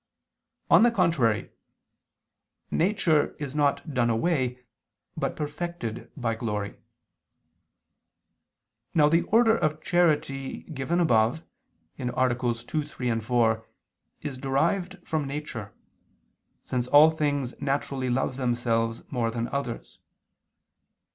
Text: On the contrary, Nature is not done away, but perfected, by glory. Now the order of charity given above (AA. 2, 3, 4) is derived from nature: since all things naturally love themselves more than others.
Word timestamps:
On 0.71 0.81
the 0.81 0.89
contrary, 0.89 1.51
Nature 2.71 3.35
is 3.37 3.53
not 3.53 3.93
done 3.93 4.09
away, 4.09 4.63
but 5.15 5.35
perfected, 5.35 6.09
by 6.17 6.33
glory. 6.33 6.77
Now 8.95 9.09
the 9.09 9.21
order 9.21 9.55
of 9.55 9.79
charity 9.79 10.63
given 10.63 10.99
above 10.99 11.43
(AA. 11.99 12.27
2, 12.53 12.83
3, 12.83 13.19
4) 13.19 13.65
is 14.23 14.39
derived 14.39 14.97
from 15.07 15.27
nature: 15.27 15.71
since 16.63 16.87
all 16.87 17.11
things 17.11 17.53
naturally 17.61 18.09
love 18.09 18.37
themselves 18.37 19.03
more 19.11 19.29
than 19.29 19.49
others. 19.49 19.99